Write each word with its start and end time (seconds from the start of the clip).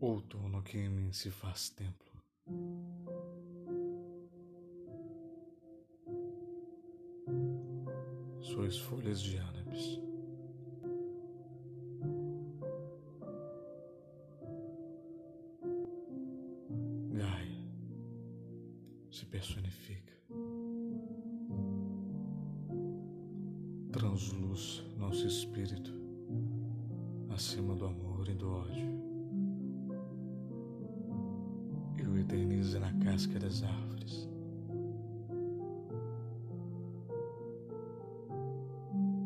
Outono 0.00 0.62
que 0.62 0.78
em 0.78 0.88
mim 0.88 1.12
se 1.12 1.30
faz 1.30 1.70
templo. 1.70 2.08
Sois 8.40 8.78
folhas 8.78 9.20
de 9.20 9.36
ánabes. 9.36 10.07
Se 19.10 19.26
personifica. 19.26 20.12
Transluz 23.92 24.84
nosso 24.96 25.26
espírito 25.26 25.92
acima 27.30 27.74
do 27.74 27.86
amor 27.86 28.28
e 28.28 28.34
do 28.34 28.50
ódio. 28.50 28.98
eterniza 32.28 32.78
na 32.78 32.92
casca 33.04 33.38
das 33.38 33.62
árvores. 33.62 34.28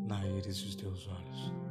Na 0.07 0.25
íris 0.29 0.63
dos 0.63 0.77
teus 0.77 1.09
olhos. 1.09 1.62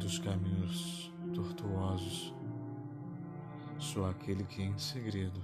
Dos 0.00 0.18
caminhos 0.18 1.12
tortuosos, 1.34 2.34
sou 3.78 4.08
aquele 4.08 4.42
que 4.44 4.62
em 4.62 4.76
segredo 4.76 5.40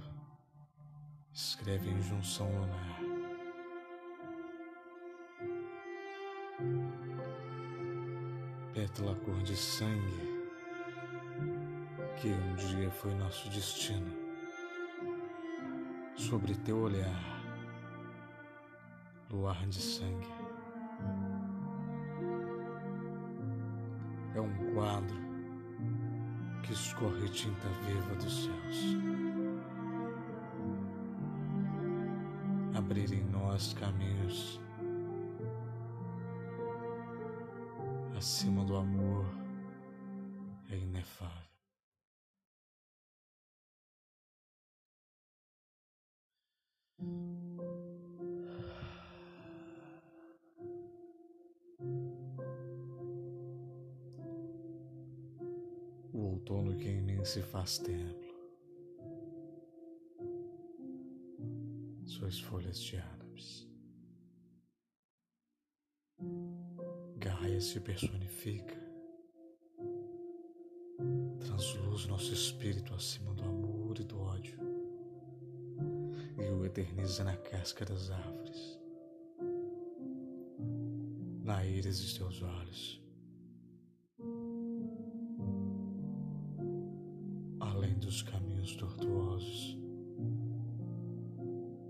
escreve 1.31 1.89
em 1.89 2.01
junção 2.01 2.47
lunar 2.51 3.07
pétala 8.77 9.15
cor 9.25 9.41
de 9.41 9.55
sangue, 9.55 10.45
que 12.21 12.27
um 12.27 12.55
dia 12.55 12.91
foi 12.91 13.11
nosso 13.15 13.49
destino. 13.49 14.15
Sobre 16.15 16.53
teu 16.53 16.77
olhar, 16.77 17.43
luar 19.31 19.65
de 19.65 19.81
sangue. 19.81 20.36
É 24.37 24.39
um 24.39 24.73
quadro 24.75 25.17
que 26.61 26.71
escorre 26.71 27.27
tinta 27.29 27.67
viva 27.69 28.15
dos 28.17 28.43
céus. 28.43 28.95
Abrir 32.77 33.13
em 33.13 33.23
nós 33.31 33.73
caminhos 33.73 34.61
acima 38.15 38.63
do 38.63 38.75
amor 38.75 39.25
é 40.69 40.77
inefável. 40.77 41.47
Outono 56.37 56.77
que 56.77 56.87
em 56.87 57.01
mim 57.01 57.25
se 57.25 57.41
faz 57.41 57.79
templo. 57.79 58.27
Suas 62.05 62.39
folhas 62.39 62.79
de 62.79 62.97
árabes. 62.97 63.67
Gaia 67.17 67.59
se 67.59 67.79
personifica, 67.79 68.77
transluz 71.39 72.05
nosso 72.07 72.33
espírito 72.33 72.93
acima 72.93 73.33
do 73.33 73.43
amor 73.43 73.99
e 73.99 74.03
do 74.03 74.19
ódio 74.19 74.57
e 76.39 76.51
o 76.51 76.65
eterniza 76.65 77.23
na 77.23 77.35
casca 77.35 77.83
das 77.83 78.11
árvores, 78.11 78.79
na 81.43 81.65
íris 81.65 81.99
de 81.99 82.17
teus 82.17 82.41
olhos. 82.41 83.06
Caminhos 88.67 88.75
tortuosos, 88.75 89.77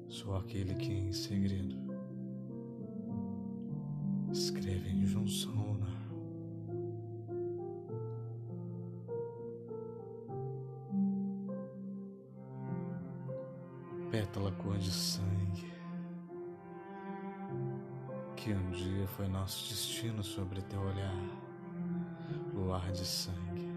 sou 0.07 0.35
aquele 0.35 0.75
que 0.75 0.93
em 0.93 1.11
segredo 1.11 1.75
escreve 4.31 4.89
em 4.89 5.05
junção 5.05 5.51
lunar. 5.53 5.97
Pétala 14.11 14.51
cor 14.51 14.77
de 14.77 14.91
sangue, 14.91 15.71
que 18.35 18.53
um 18.53 18.71
dia 18.71 19.07
foi 19.07 19.27
nosso 19.27 19.67
destino 19.69 20.23
sobre 20.23 20.61
teu 20.61 20.79
olhar, 20.81 21.41
luar 22.53 22.91
de 22.91 23.05
sangue. 23.05 23.76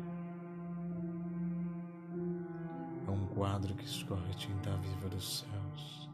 É 3.10 3.12
um 3.12 3.26
quadro 3.26 3.74
que 3.74 3.84
escorre 3.84 4.32
tinta 4.34 4.70
viva 4.76 5.08
dos 5.08 5.40
céus 5.40 6.08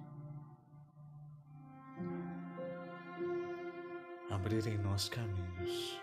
abrir 4.31 4.67
em 4.67 4.79
nós 4.79 5.06
caminhos 5.06 6.01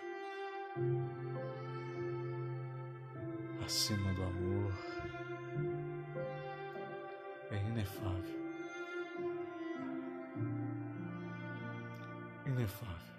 acima 3.64 4.14
do 4.14 4.22
amor 4.22 4.72
é 7.50 7.56
inefável. 7.56 8.44
Inefável. 12.46 13.13